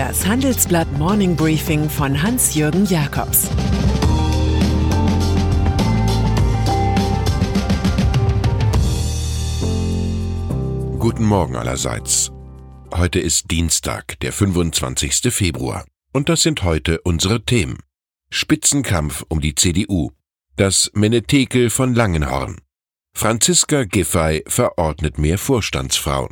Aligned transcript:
Das 0.00 0.26
Handelsblatt 0.26 0.90
Morning 0.98 1.36
Briefing 1.36 1.90
von 1.90 2.22
Hans-Jürgen 2.22 2.86
Jakobs 2.86 3.50
Guten 10.98 11.26
Morgen 11.26 11.54
allerseits. 11.54 12.32
Heute 12.94 13.20
ist 13.20 13.50
Dienstag, 13.50 14.18
der 14.20 14.32
25. 14.32 15.30
Februar. 15.30 15.84
Und 16.14 16.30
das 16.30 16.40
sind 16.40 16.62
heute 16.62 17.02
unsere 17.02 17.44
Themen. 17.44 17.76
Spitzenkampf 18.30 19.26
um 19.28 19.42
die 19.42 19.54
CDU. 19.54 20.12
Das 20.56 20.90
Menetekel 20.94 21.68
von 21.68 21.94
Langenhorn. 21.94 22.62
Franziska 23.14 23.84
Giffey 23.84 24.44
verordnet 24.46 25.18
mehr 25.18 25.36
Vorstandsfrauen. 25.36 26.30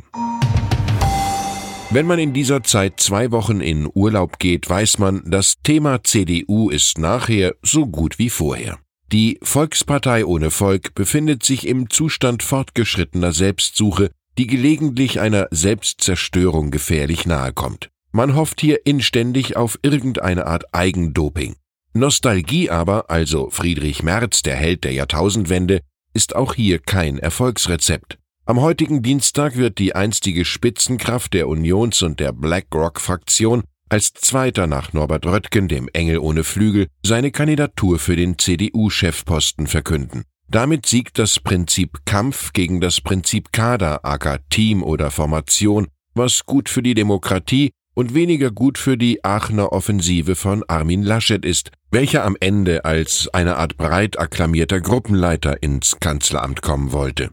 Wenn 1.91 2.05
man 2.05 2.19
in 2.19 2.33
dieser 2.33 2.61
Zeit 2.61 2.99
zwei 2.99 3.31
Wochen 3.31 3.61
in 3.61 3.89
Urlaub 3.91 4.37
geht, 4.37 4.69
weiß 4.69 4.99
man, 4.99 5.23
das 5.25 5.55
Thema 5.63 6.03
CDU 6.03 6.69
ist 6.69 6.99
nachher 6.99 7.55
so 7.63 7.87
gut 7.87 8.19
wie 8.19 8.29
vorher. 8.29 8.77
Die 9.11 9.39
Volkspartei 9.41 10.23
ohne 10.23 10.51
Volk 10.51 10.93
befindet 10.93 11.41
sich 11.41 11.65
im 11.65 11.89
Zustand 11.89 12.43
fortgeschrittener 12.43 13.31
Selbstsuche, 13.31 14.11
die 14.37 14.45
gelegentlich 14.45 15.19
einer 15.19 15.47
Selbstzerstörung 15.49 16.69
gefährlich 16.69 17.25
nahe 17.25 17.53
kommt. 17.53 17.89
Man 18.11 18.35
hofft 18.35 18.61
hier 18.61 18.85
inständig 18.85 19.57
auf 19.57 19.79
irgendeine 19.81 20.45
Art 20.45 20.75
Eigendoping. 20.75 21.55
Nostalgie 21.93 22.69
aber, 22.69 23.09
also 23.09 23.49
Friedrich 23.49 24.03
Merz, 24.03 24.43
der 24.43 24.57
Held 24.57 24.83
der 24.83 24.93
Jahrtausendwende, 24.93 25.81
ist 26.13 26.35
auch 26.35 26.53
hier 26.53 26.77
kein 26.77 27.17
Erfolgsrezept. 27.17 28.18
Am 28.49 28.61
heutigen 28.61 29.03
Dienstag 29.03 29.57
wird 29.57 29.77
die 29.77 29.93
einstige 29.93 30.43
Spitzenkraft 30.43 31.35
der 31.35 31.47
Unions- 31.47 32.01
und 32.01 32.19
der 32.19 32.31
BlackRock-Fraktion 32.31 33.61
als 33.89 34.11
Zweiter 34.13 34.65
nach 34.65 34.91
Norbert 34.91 35.27
Röttgen, 35.27 35.67
dem 35.67 35.87
Engel 35.93 36.17
ohne 36.17 36.43
Flügel, 36.43 36.87
seine 37.05 37.29
Kandidatur 37.29 37.99
für 37.99 38.15
den 38.15 38.39
CDU-Chefposten 38.39 39.67
verkünden. 39.67 40.23
Damit 40.47 40.87
siegt 40.87 41.19
das 41.19 41.39
Prinzip 41.39 41.99
Kampf 42.05 42.51
gegen 42.51 42.81
das 42.81 43.01
Prinzip 43.01 43.51
Kader, 43.51 44.03
aka 44.03 44.39
Team 44.49 44.81
oder 44.81 45.11
Formation, 45.11 45.85
was 46.15 46.47
gut 46.47 46.69
für 46.69 46.81
die 46.81 46.95
Demokratie 46.95 47.69
und 47.93 48.15
weniger 48.15 48.49
gut 48.49 48.79
für 48.79 48.97
die 48.97 49.23
Aachener 49.23 49.71
Offensive 49.73 50.33
von 50.33 50.63
Armin 50.67 51.03
Laschet 51.03 51.45
ist, 51.45 51.69
welcher 51.91 52.25
am 52.25 52.35
Ende 52.39 52.83
als 52.83 53.29
eine 53.31 53.57
Art 53.57 53.77
breit 53.77 54.17
akklamierter 54.17 54.81
Gruppenleiter 54.81 55.61
ins 55.61 55.99
Kanzleramt 55.99 56.63
kommen 56.63 56.91
wollte. 56.91 57.29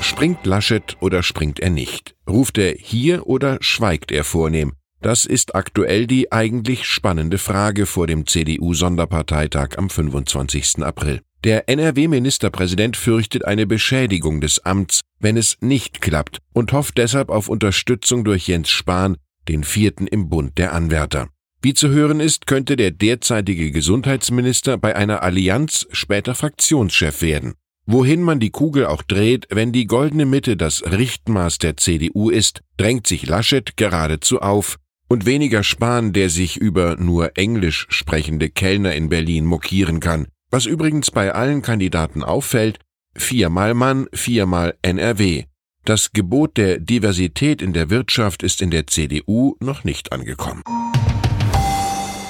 Springt 0.00 0.46
Laschet 0.46 0.96
oder 1.00 1.22
springt 1.22 1.60
er 1.60 1.70
nicht? 1.70 2.14
Ruft 2.28 2.58
er 2.58 2.74
hier 2.78 3.26
oder 3.26 3.58
schweigt 3.60 4.12
er 4.12 4.24
vornehm? 4.24 4.72
Das 5.00 5.26
ist 5.26 5.54
aktuell 5.54 6.06
die 6.06 6.32
eigentlich 6.32 6.84
spannende 6.84 7.38
Frage 7.38 7.86
vor 7.86 8.06
dem 8.06 8.26
CDU-Sonderparteitag 8.26 9.76
am 9.76 9.90
25. 9.90 10.82
April. 10.82 11.20
Der 11.44 11.68
NRW-Ministerpräsident 11.68 12.96
fürchtet 12.96 13.44
eine 13.44 13.66
Beschädigung 13.66 14.40
des 14.40 14.64
Amts, 14.64 15.02
wenn 15.20 15.36
es 15.36 15.56
nicht 15.60 16.00
klappt, 16.00 16.38
und 16.52 16.72
hofft 16.72 16.98
deshalb 16.98 17.28
auf 17.28 17.48
Unterstützung 17.48 18.24
durch 18.24 18.48
Jens 18.48 18.70
Spahn, 18.70 19.16
den 19.46 19.62
vierten 19.62 20.08
im 20.08 20.28
Bund 20.28 20.58
der 20.58 20.72
Anwärter. 20.72 21.28
Wie 21.62 21.74
zu 21.74 21.90
hören 21.90 22.20
ist, 22.20 22.46
könnte 22.46 22.76
der 22.76 22.90
derzeitige 22.90 23.70
Gesundheitsminister 23.70 24.78
bei 24.78 24.96
einer 24.96 25.22
Allianz 25.22 25.86
später 25.92 26.34
Fraktionschef 26.34 27.22
werden. 27.22 27.54
Wohin 27.90 28.20
man 28.22 28.38
die 28.38 28.50
Kugel 28.50 28.84
auch 28.84 29.00
dreht, 29.00 29.46
wenn 29.48 29.72
die 29.72 29.86
goldene 29.86 30.26
Mitte 30.26 30.58
das 30.58 30.82
Richtmaß 30.82 31.56
der 31.56 31.78
CDU 31.78 32.28
ist, 32.28 32.60
drängt 32.76 33.06
sich 33.06 33.26
Laschet 33.26 33.78
geradezu 33.78 34.42
auf 34.42 34.76
und 35.08 35.24
weniger 35.24 35.62
Spahn, 35.62 36.12
der 36.12 36.28
sich 36.28 36.58
über 36.58 36.96
nur 36.96 37.38
englisch 37.38 37.86
sprechende 37.88 38.50
Kellner 38.50 38.94
in 38.94 39.08
Berlin 39.08 39.46
mokieren 39.46 40.00
kann. 40.00 40.26
Was 40.50 40.66
übrigens 40.66 41.10
bei 41.10 41.32
allen 41.32 41.62
Kandidaten 41.62 42.22
auffällt, 42.22 42.78
viermal 43.16 43.72
Mann, 43.72 44.06
viermal 44.12 44.74
NRW. 44.82 45.44
Das 45.86 46.12
Gebot 46.12 46.58
der 46.58 46.80
Diversität 46.80 47.62
in 47.62 47.72
der 47.72 47.88
Wirtschaft 47.88 48.42
ist 48.42 48.60
in 48.60 48.70
der 48.70 48.86
CDU 48.86 49.56
noch 49.60 49.84
nicht 49.84 50.12
angekommen. 50.12 50.62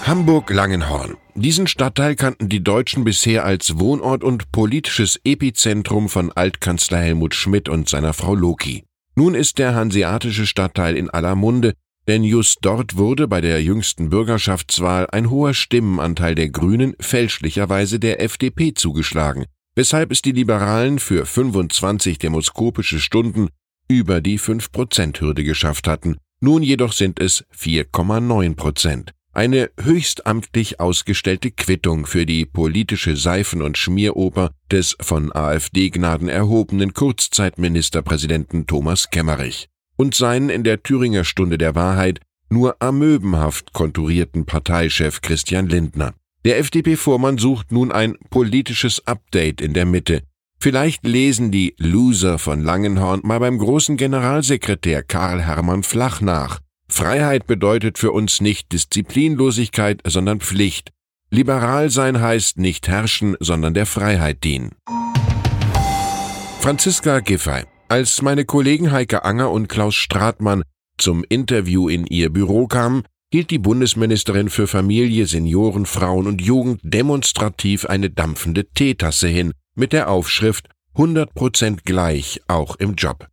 Hamburg-Langenhorn. 0.08 1.18
Diesen 1.34 1.66
Stadtteil 1.66 2.16
kannten 2.16 2.48
die 2.48 2.64
Deutschen 2.64 3.04
bisher 3.04 3.44
als 3.44 3.78
Wohnort 3.78 4.24
und 4.24 4.50
politisches 4.52 5.20
Epizentrum 5.22 6.08
von 6.08 6.32
Altkanzler 6.32 7.00
Helmut 7.00 7.34
Schmidt 7.34 7.68
und 7.68 7.90
seiner 7.90 8.14
Frau 8.14 8.34
Loki. 8.34 8.84
Nun 9.16 9.34
ist 9.34 9.58
der 9.58 9.74
hanseatische 9.74 10.46
Stadtteil 10.46 10.96
in 10.96 11.10
aller 11.10 11.34
Munde, 11.34 11.74
denn 12.06 12.24
just 12.24 12.60
dort 12.62 12.96
wurde 12.96 13.28
bei 13.28 13.42
der 13.42 13.62
jüngsten 13.62 14.08
Bürgerschaftswahl 14.08 15.06
ein 15.10 15.28
hoher 15.28 15.52
Stimmenanteil 15.52 16.34
der 16.34 16.48
Grünen 16.48 16.96
fälschlicherweise 16.98 18.00
der 18.00 18.22
FDP 18.22 18.72
zugeschlagen, 18.72 19.44
weshalb 19.74 20.10
es 20.10 20.22
die 20.22 20.32
Liberalen 20.32 21.00
für 21.00 21.26
25 21.26 22.16
demoskopische 22.16 22.98
Stunden 22.98 23.50
über 23.88 24.22
die 24.22 24.40
5-Prozent-Hürde 24.40 25.44
geschafft 25.44 25.86
hatten. 25.86 26.16
Nun 26.40 26.62
jedoch 26.62 26.94
sind 26.94 27.20
es 27.20 27.44
4,9 27.54 28.54
Prozent. 28.56 29.12
Eine 29.32 29.70
höchstamtlich 29.80 30.80
ausgestellte 30.80 31.50
Quittung 31.50 32.06
für 32.06 32.26
die 32.26 32.44
politische 32.44 33.16
Seifen- 33.16 33.62
und 33.62 33.78
Schmieroper 33.78 34.50
des 34.70 34.96
von 35.00 35.32
AfD-Gnaden 35.32 36.28
erhobenen 36.28 36.94
Kurzzeitministerpräsidenten 36.94 38.66
Thomas 38.66 39.10
Kemmerich 39.10 39.68
und 39.96 40.14
seinen 40.14 40.48
in 40.48 40.64
der 40.64 40.82
Thüringer 40.82 41.24
Stunde 41.24 41.58
der 41.58 41.74
Wahrheit 41.74 42.20
nur 42.50 42.76
amöbenhaft 42.80 43.72
konturierten 43.72 44.46
Parteichef 44.46 45.20
Christian 45.20 45.68
Lindner. 45.68 46.14
Der 46.44 46.58
FDP-Vormann 46.58 47.38
sucht 47.38 47.72
nun 47.72 47.92
ein 47.92 48.16
politisches 48.30 49.06
Update 49.06 49.60
in 49.60 49.74
der 49.74 49.84
Mitte. 49.84 50.22
Vielleicht 50.60 51.06
lesen 51.06 51.52
die 51.52 51.74
Loser 51.78 52.38
von 52.38 52.62
Langenhorn 52.62 53.20
mal 53.22 53.38
beim 53.38 53.58
großen 53.58 53.96
Generalsekretär 53.96 55.02
Karl 55.02 55.42
Hermann 55.42 55.82
Flach 55.82 56.20
nach 56.20 56.60
Freiheit 56.98 57.46
bedeutet 57.46 57.96
für 57.96 58.10
uns 58.10 58.40
nicht 58.40 58.72
Disziplinlosigkeit, 58.72 60.00
sondern 60.04 60.40
Pflicht. 60.40 60.90
Liberal 61.30 61.90
sein 61.90 62.20
heißt 62.20 62.58
nicht 62.58 62.88
herrschen, 62.88 63.36
sondern 63.38 63.72
der 63.72 63.86
Freiheit 63.86 64.42
dienen. 64.42 64.72
Franziska 66.58 67.20
Giffey. 67.20 67.62
Als 67.86 68.20
meine 68.20 68.44
Kollegen 68.44 68.90
Heike 68.90 69.24
Anger 69.24 69.52
und 69.52 69.68
Klaus 69.68 69.94
Stratmann 69.94 70.64
zum 70.96 71.24
Interview 71.28 71.88
in 71.88 72.04
ihr 72.04 72.30
Büro 72.30 72.66
kamen, 72.66 73.04
hielt 73.32 73.52
die 73.52 73.60
Bundesministerin 73.60 74.50
für 74.50 74.66
Familie, 74.66 75.26
Senioren, 75.26 75.86
Frauen 75.86 76.26
und 76.26 76.42
Jugend 76.42 76.80
demonstrativ 76.82 77.86
eine 77.86 78.10
dampfende 78.10 78.64
Teetasse 78.70 79.28
hin 79.28 79.52
mit 79.76 79.92
der 79.92 80.10
Aufschrift 80.10 80.68
100% 80.96 81.82
gleich 81.84 82.40
auch 82.48 82.74
im 82.74 82.96
Job. 82.96 83.28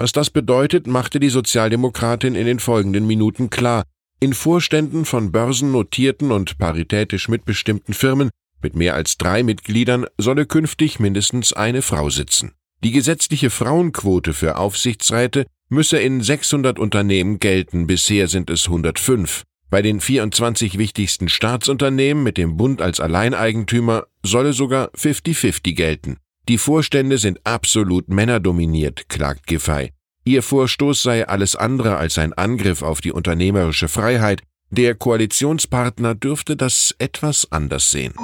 Was 0.00 0.12
das 0.12 0.30
bedeutet, 0.30 0.86
machte 0.86 1.20
die 1.20 1.28
Sozialdemokratin 1.28 2.34
in 2.34 2.46
den 2.46 2.58
folgenden 2.58 3.06
Minuten 3.06 3.50
klar. 3.50 3.84
In 4.18 4.32
Vorständen 4.32 5.04
von 5.04 5.30
börsennotierten 5.30 6.32
und 6.32 6.56
paritätisch 6.56 7.28
mitbestimmten 7.28 7.92
Firmen 7.92 8.30
mit 8.62 8.74
mehr 8.74 8.94
als 8.94 9.18
drei 9.18 9.42
Mitgliedern 9.42 10.06
solle 10.16 10.46
künftig 10.46 11.00
mindestens 11.00 11.52
eine 11.52 11.82
Frau 11.82 12.08
sitzen. 12.08 12.52
Die 12.82 12.92
gesetzliche 12.92 13.50
Frauenquote 13.50 14.32
für 14.32 14.56
Aufsichtsräte 14.56 15.44
müsse 15.68 15.98
in 15.98 16.22
600 16.22 16.78
Unternehmen 16.78 17.38
gelten, 17.38 17.86
bisher 17.86 18.26
sind 18.26 18.48
es 18.48 18.68
105. 18.68 19.42
Bei 19.68 19.82
den 19.82 20.00
24 20.00 20.78
wichtigsten 20.78 21.28
Staatsunternehmen 21.28 22.22
mit 22.22 22.38
dem 22.38 22.56
Bund 22.56 22.80
als 22.80 23.00
Alleineigentümer 23.00 24.06
solle 24.22 24.54
sogar 24.54 24.92
50-50 24.92 25.74
gelten. 25.74 26.16
Die 26.48 26.58
Vorstände 26.58 27.16
sind 27.18 27.38
absolut 27.46 28.08
männerdominiert, 28.08 29.08
klagt 29.08 29.46
Giffey. 29.46 29.92
Ihr 30.30 30.44
Vorstoß 30.44 31.02
sei 31.02 31.26
alles 31.26 31.56
andere 31.56 31.96
als 31.96 32.16
ein 32.16 32.32
Angriff 32.32 32.82
auf 32.82 33.00
die 33.00 33.10
unternehmerische 33.10 33.88
Freiheit. 33.88 34.44
Der 34.70 34.94
Koalitionspartner 34.94 36.14
dürfte 36.14 36.56
das 36.56 36.94
etwas 37.00 37.50
anders 37.50 37.90
sehen. 37.90 38.14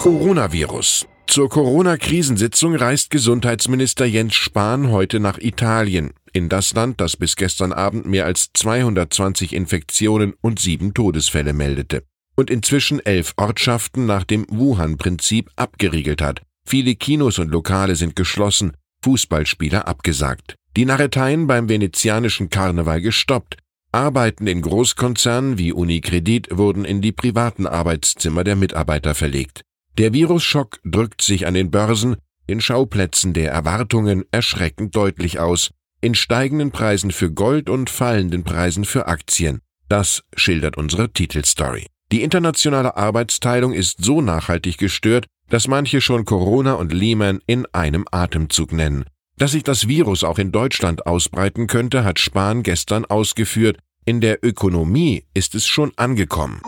Coronavirus. 0.00 1.06
Zur 1.26 1.48
Corona-Krisensitzung 1.48 2.74
reist 2.74 3.08
Gesundheitsminister 3.08 4.04
Jens 4.04 4.34
Spahn 4.34 4.90
heute 4.90 5.18
nach 5.18 5.38
Italien, 5.38 6.12
in 6.34 6.50
das 6.50 6.74
Land, 6.74 7.00
das 7.00 7.16
bis 7.16 7.36
gestern 7.36 7.72
Abend 7.72 8.04
mehr 8.04 8.26
als 8.26 8.50
220 8.52 9.54
Infektionen 9.54 10.34
und 10.42 10.58
sieben 10.58 10.92
Todesfälle 10.92 11.54
meldete 11.54 12.02
und 12.36 12.50
inzwischen 12.50 13.00
elf 13.00 13.32
Ortschaften 13.38 14.04
nach 14.04 14.24
dem 14.24 14.44
Wuhan-Prinzip 14.50 15.48
abgeriegelt 15.56 16.20
hat. 16.20 16.42
Viele 16.66 16.96
Kinos 16.96 17.38
und 17.38 17.48
Lokale 17.50 17.96
sind 17.96 18.14
geschlossen, 18.14 18.72
Fußballspieler 19.04 19.86
abgesagt. 19.86 20.56
Die 20.78 20.86
Narreteien 20.86 21.46
beim 21.46 21.68
venezianischen 21.68 22.48
Karneval 22.48 23.02
gestoppt. 23.02 23.58
Arbeiten 23.92 24.46
in 24.46 24.62
Großkonzernen 24.62 25.58
wie 25.58 25.72
Unicredit 25.72 26.48
wurden 26.50 26.86
in 26.86 27.02
die 27.02 27.12
privaten 27.12 27.66
Arbeitszimmer 27.66 28.44
der 28.44 28.56
Mitarbeiter 28.56 29.14
verlegt. 29.14 29.60
Der 29.98 30.14
Virusschock 30.14 30.80
drückt 30.84 31.20
sich 31.20 31.46
an 31.46 31.52
den 31.52 31.70
Börsen, 31.70 32.16
den 32.48 32.62
Schauplätzen 32.62 33.34
der 33.34 33.52
Erwartungen 33.52 34.24
erschreckend 34.30 34.96
deutlich 34.96 35.38
aus. 35.38 35.70
in 36.00 36.14
steigenden 36.14 36.70
Preisen 36.70 37.10
für 37.12 37.30
Gold 37.30 37.70
und 37.70 37.88
fallenden 37.88 38.44
Preisen 38.44 38.84
für 38.84 39.06
Aktien. 39.06 39.60
Das 39.88 40.22
schildert 40.36 40.76
unsere 40.76 41.10
Titelstory. 41.10 41.86
Die 42.12 42.22
internationale 42.22 42.96
Arbeitsteilung 42.96 43.72
ist 43.72 44.04
so 44.04 44.20
nachhaltig 44.20 44.76
gestört, 44.76 45.26
dass 45.48 45.68
manche 45.68 46.00
schon 46.00 46.24
Corona 46.24 46.74
und 46.74 46.92
Lehman 46.92 47.40
in 47.46 47.66
einem 47.72 48.04
Atemzug 48.10 48.72
nennen. 48.72 49.04
Dass 49.36 49.52
sich 49.52 49.64
das 49.64 49.88
Virus 49.88 50.22
auch 50.22 50.38
in 50.38 50.52
Deutschland 50.52 51.06
ausbreiten 51.06 51.66
könnte, 51.66 52.04
hat 52.04 52.20
Spahn 52.20 52.62
gestern 52.62 53.04
ausgeführt. 53.04 53.78
In 54.04 54.20
der 54.20 54.44
Ökonomie 54.44 55.24
ist 55.34 55.54
es 55.54 55.66
schon 55.66 55.92
angekommen. 55.96 56.60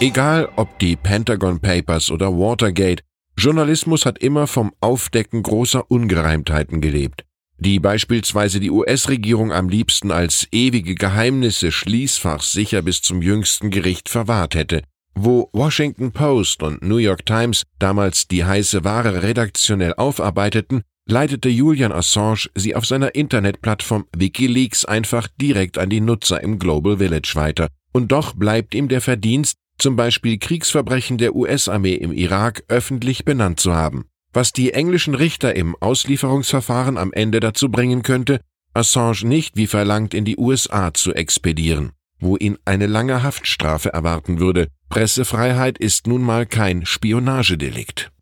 Egal 0.00 0.48
ob 0.56 0.78
die 0.78 0.96
Pentagon 0.96 1.60
Papers 1.60 2.10
oder 2.10 2.32
Watergate, 2.32 3.02
Journalismus 3.36 4.06
hat 4.06 4.18
immer 4.18 4.46
vom 4.46 4.72
Aufdecken 4.80 5.42
großer 5.42 5.90
Ungereimtheiten 5.90 6.80
gelebt, 6.80 7.24
die 7.58 7.80
beispielsweise 7.80 8.60
die 8.60 8.70
US-Regierung 8.70 9.52
am 9.52 9.68
liebsten 9.68 10.10
als 10.10 10.46
ewige 10.52 10.94
Geheimnisse 10.94 11.72
Schließfachs 11.72 12.52
sicher 12.52 12.82
bis 12.82 13.02
zum 13.02 13.22
jüngsten 13.22 13.70
Gericht 13.70 14.08
verwahrt 14.08 14.54
hätte, 14.54 14.82
wo 15.14 15.48
Washington 15.52 16.12
Post 16.12 16.62
und 16.62 16.82
New 16.82 16.96
York 16.96 17.24
Times 17.26 17.62
damals 17.78 18.28
die 18.28 18.44
heiße 18.44 18.84
Ware 18.84 19.22
redaktionell 19.22 19.94
aufarbeiteten, 19.94 20.82
leitete 21.06 21.48
Julian 21.48 21.92
Assange 21.92 22.48
sie 22.54 22.74
auf 22.74 22.86
seiner 22.86 23.14
Internetplattform 23.14 24.06
Wikileaks 24.16 24.84
einfach 24.84 25.28
direkt 25.40 25.78
an 25.78 25.90
die 25.90 26.00
Nutzer 26.00 26.42
im 26.42 26.58
Global 26.58 26.98
Village 26.98 27.32
weiter. 27.34 27.68
Und 27.92 28.10
doch 28.10 28.34
bleibt 28.34 28.74
ihm 28.74 28.88
der 28.88 29.00
Verdienst, 29.00 29.56
zum 29.78 29.96
Beispiel 29.96 30.38
Kriegsverbrechen 30.38 31.18
der 31.18 31.34
US-Armee 31.34 31.94
im 31.94 32.12
Irak 32.12 32.64
öffentlich 32.68 33.24
benannt 33.24 33.60
zu 33.60 33.74
haben, 33.74 34.06
was 34.32 34.52
die 34.52 34.72
englischen 34.72 35.14
Richter 35.14 35.54
im 35.56 35.76
Auslieferungsverfahren 35.80 36.96
am 36.96 37.12
Ende 37.12 37.40
dazu 37.40 37.70
bringen 37.70 38.02
könnte, 38.02 38.40
Assange 38.72 39.24
nicht 39.24 39.56
wie 39.56 39.66
verlangt 39.66 40.14
in 40.14 40.24
die 40.24 40.36
USA 40.36 40.92
zu 40.94 41.14
expedieren, 41.14 41.92
wo 42.18 42.36
ihn 42.36 42.58
eine 42.64 42.86
lange 42.86 43.22
Haftstrafe 43.22 43.92
erwarten 43.92 44.40
würde. 44.40 44.68
Pressefreiheit 44.94 45.76
ist 45.76 46.06
nun 46.06 46.22
mal 46.22 46.46
kein 46.46 46.86
Spionagedelikt. 46.86 48.12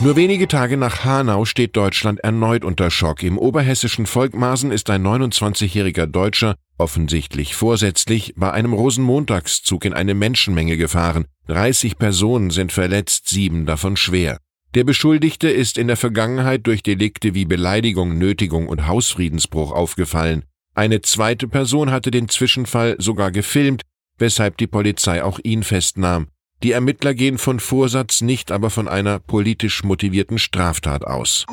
Nur 0.00 0.16
wenige 0.16 0.46
Tage 0.48 0.76
nach 0.76 1.02
Hanau 1.02 1.46
steht 1.46 1.74
Deutschland 1.78 2.20
erneut 2.20 2.62
unter 2.62 2.90
Schock. 2.90 3.22
Im 3.22 3.38
oberhessischen 3.38 4.04
Volkmaßen 4.04 4.70
ist 4.70 4.90
ein 4.90 5.02
29-jähriger 5.02 6.04
Deutscher 6.04 6.56
offensichtlich 6.76 7.54
vorsätzlich 7.54 8.34
bei 8.36 8.52
einem 8.52 8.74
Rosenmontagszug 8.74 9.86
in 9.86 9.94
eine 9.94 10.12
Menschenmenge 10.12 10.76
gefahren. 10.76 11.24
30 11.46 11.96
Personen 11.96 12.50
sind 12.50 12.70
verletzt, 12.70 13.30
sieben 13.30 13.64
davon 13.64 13.96
schwer. 13.96 14.36
Der 14.74 14.84
Beschuldigte 14.84 15.48
ist 15.48 15.78
in 15.78 15.86
der 15.86 15.96
Vergangenheit 15.96 16.66
durch 16.66 16.82
Delikte 16.82 17.32
wie 17.32 17.46
Beleidigung, 17.46 18.18
Nötigung 18.18 18.68
und 18.68 18.86
Hausfriedensbruch 18.86 19.72
aufgefallen. 19.72 20.44
Eine 20.74 21.00
zweite 21.00 21.48
Person 21.48 21.90
hatte 21.90 22.10
den 22.10 22.28
Zwischenfall 22.28 22.96
sogar 22.98 23.32
gefilmt, 23.32 23.82
weshalb 24.18 24.56
die 24.56 24.66
Polizei 24.66 25.22
auch 25.22 25.38
ihn 25.42 25.62
festnahm. 25.62 26.28
Die 26.62 26.72
Ermittler 26.72 27.14
gehen 27.14 27.38
von 27.38 27.60
Vorsatz, 27.60 28.20
nicht 28.20 28.50
aber 28.50 28.70
von 28.70 28.88
einer 28.88 29.20
politisch 29.20 29.84
motivierten 29.84 30.38
Straftat 30.38 31.04
aus. 31.04 31.46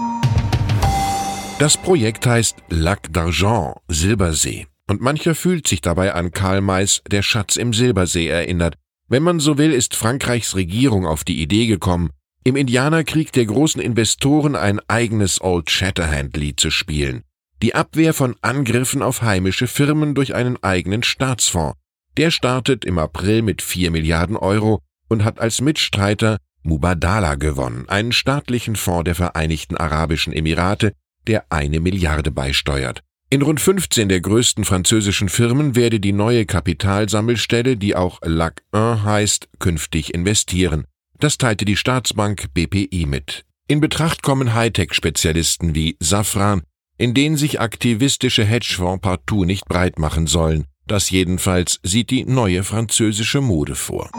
Das 1.60 1.78
Projekt 1.78 2.26
heißt 2.26 2.58
Lac 2.70 3.10
d'Argent, 3.14 3.76
Silbersee. 3.88 4.68
Und 4.88 5.02
mancher 5.02 5.36
fühlt 5.36 5.68
sich 5.68 5.82
dabei 5.82 6.14
an 6.14 6.32
Karl 6.32 6.62
Mays 6.62 7.02
Der 7.10 7.22
Schatz 7.22 7.56
im 7.56 7.74
Silbersee 7.74 8.28
erinnert. 8.28 8.76
Wenn 9.08 9.24
man 9.24 9.40
so 9.40 9.58
will, 9.58 9.72
ist 9.72 9.96
Frankreichs 9.96 10.56
Regierung 10.56 11.06
auf 11.06 11.24
die 11.24 11.42
Idee 11.42 11.68
gekommen, 11.68 12.10
im 12.44 12.56
Indianerkrieg 12.56 13.32
der 13.32 13.46
großen 13.46 13.82
Investoren 13.82 14.56
ein 14.56 14.80
eigenes 14.88 15.42
Old 15.42 15.72
Shatterhand-Lied 15.72 16.60
zu 16.60 16.70
spielen. 16.70 17.24
Die 17.62 17.74
Abwehr 17.74 18.14
von 18.14 18.36
Angriffen 18.42 19.02
auf 19.02 19.22
heimische 19.22 19.68
Firmen 19.68 20.14
durch 20.14 20.36
einen 20.36 20.62
eigenen 20.62 21.04
Staatsfonds. 21.04 21.76
Der 22.18 22.32
startet 22.32 22.86
im 22.86 22.98
April 22.98 23.42
mit 23.42 23.62
4 23.62 23.92
Milliarden 23.92 24.38
Euro 24.38 24.82
und 25.10 25.24
hat 25.24 25.40
als 25.40 25.62
Mitstreiter 25.62 26.38
Mubadala 26.64 27.36
gewonnen, 27.36 27.88
einen 27.88 28.12
staatlichen 28.12 28.76
Fonds 28.76 29.04
der 29.06 29.16
Vereinigten 29.16 29.78
Arabischen 29.78 30.34
Emirate, 30.34 30.94
der 31.28 31.46
eine 31.52 31.80
Milliarde 31.80 32.32
beisteuert. 32.32 33.02
In 33.30 33.42
rund 33.42 33.60
15 33.60 34.08
der 34.08 34.22
größten 34.22 34.66
französischen 34.66 35.30
Firmen 35.30 35.76
werde 35.76 36.00
die 36.00 36.14
neue 36.14 36.46
Kapitalsammelstelle, 36.46 37.76
die 37.76 37.96
auch 37.96 38.20
LAC 38.24 38.64
1 38.72 39.04
heißt, 39.04 39.50
künftig 39.60 40.14
investieren. 40.14 40.86
Das 41.20 41.38
teilte 41.38 41.66
die 41.66 41.78
Staatsbank 41.78 42.54
BPI 42.54 43.06
mit. 43.08 43.46
In 43.68 43.82
Betracht 43.82 44.22
kommen 44.22 44.54
Hightech-Spezialisten 44.54 45.74
wie 45.74 45.98
Safran, 46.00 46.62
in 46.98 47.14
denen 47.14 47.36
sich 47.36 47.60
aktivistische 47.60 48.46
Hedgefonds 48.46 49.02
partout 49.02 49.46
nicht 49.46 49.66
breit 49.66 49.98
machen 49.98 50.28
sollen. 50.28 50.66
Das 50.88 51.10
jedenfalls 51.10 51.80
sieht 51.84 52.12
die 52.12 52.26
neue 52.26 52.64
französische 52.64 53.42
Mode 53.42 53.76
vor. 53.76 54.10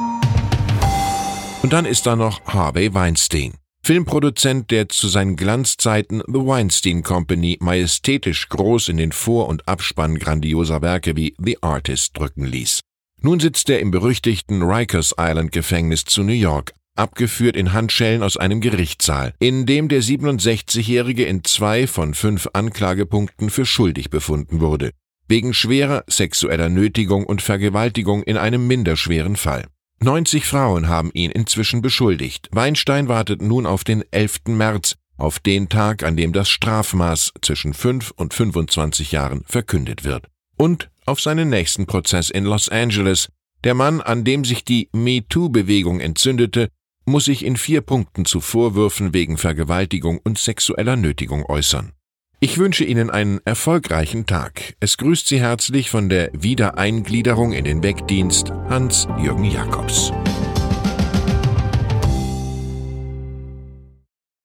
Und 1.63 1.73
dann 1.73 1.85
ist 1.85 2.07
da 2.07 2.17
noch 2.17 2.45
Harvey 2.47 2.93
Weinstein. 2.93 3.55
Filmproduzent, 3.83 4.73
der 4.73 4.89
zu 4.89 5.07
seinen 5.07 5.37
Glanzzeiten 5.37 6.21
The 6.27 6.41
Weinstein 6.41 7.05
Company 7.05 7.57
majestätisch 7.61 8.49
groß 8.49 8.89
in 8.89 8.97
den 8.97 9.13
Vor- 9.13 9.47
und 9.47 9.69
Abspann 9.69 10.19
grandioser 10.19 10.83
Werke 10.83 11.15
wie 11.15 11.37
The 11.39 11.63
Artist 11.63 12.19
drücken 12.19 12.47
ließ. 12.47 12.81
Nun 13.21 13.39
sitzt 13.39 13.71
er 13.71 13.79
im 13.79 13.93
berüchtigten 13.93 14.63
Rikers 14.63 15.15
Island 15.19 15.53
Gefängnis 15.53 16.05
zu 16.05 16.25
New 16.25 16.33
York, 16.33 16.73
abgeführt 16.97 17.57
in 17.57 17.73
Handschellen 17.73 18.25
aus 18.25 18.37
einem 18.37 18.61
Gerichtssaal, 18.61 19.35
in 19.39 19.67
dem 19.67 19.89
der 19.89 20.03
67-Jährige 20.03 21.25
in 21.25 21.45
zwei 21.45 21.87
von 21.87 22.15
fünf 22.15 22.49
Anklagepunkten 22.53 23.51
für 23.51 23.67
schuldig 23.67 24.11
befunden 24.11 24.61
wurde, 24.61 24.91
wegen 25.29 25.55
schwerer 25.55 26.05
sexueller 26.09 26.69
Nötigung 26.69 27.25
und 27.25 27.43
Vergewaltigung 27.43 28.23
in 28.23 28.37
einem 28.37 28.67
minderschweren 28.67 29.37
Fall. 29.37 29.67
90 30.01 30.45
Frauen 30.45 30.89
haben 30.89 31.11
ihn 31.15 31.31
inzwischen 31.31 31.81
beschuldigt. 31.83 32.49
Weinstein 32.53 33.09
wartet 33.09 33.41
nun 33.41 33.67
auf 33.67 33.83
den 33.83 34.05
11. 34.11 34.41
März, 34.49 34.97
auf 35.17 35.39
den 35.39 35.69
Tag, 35.69 36.03
an 36.03 36.17
dem 36.17 36.33
das 36.33 36.49
Strafmaß 36.49 37.33
zwischen 37.41 37.73
5 37.73 38.13
und 38.13 38.35
25 38.35 39.13
Jahren 39.13 39.43
verkündet 39.47 40.05
wird. 40.05 40.27
Und 40.57 40.91
auf 41.07 41.21
seinen 41.21 41.49
nächsten 41.49 41.87
Prozess 41.87 42.31
in 42.31 42.45
Los 42.45 42.69
Angeles. 42.69 43.29
Der 43.65 43.75
Mann, 43.75 44.01
an 44.01 44.25
dem 44.25 44.45
sich 44.45 44.65
die 44.65 44.91
MeToo-Bewegung 44.93 46.01
entzündete, 46.01 46.69
muss 47.07 47.27
sich 47.27 47.45
in 47.45 47.57
vier 47.57 47.81
Punkten 47.81 48.25
zu 48.25 48.41
Vorwürfen 48.41 49.15
wegen 49.15 49.39
Vergewaltigung 49.39 50.19
und 50.19 50.39
sexueller 50.39 50.97
Nötigung 50.97 51.45
äußern. 51.45 51.93
Ich 52.47 52.59
wünsche 52.59 52.85
Ihnen 52.85 53.11
einen 53.11 53.41
erfolgreichen 53.45 54.25
Tag. 54.25 54.77
Es 54.79 54.99
grüßt 54.99 55.27
Sie 55.27 55.41
herzlich 55.41 55.91
von 55.91 56.09
der 56.09 56.31
Wiedereingliederung 56.33 57.53
in 57.53 57.65
den 57.65 57.83
Wegdienst 57.83 58.53
Hans-Jürgen 58.69 59.47
Jakobs. 59.47 60.13